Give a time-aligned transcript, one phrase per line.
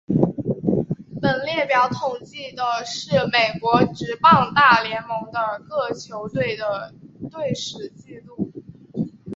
[1.21, 6.91] 本列表统计的是美国职棒大联盟的各球队的
[7.29, 8.51] 队史纪录。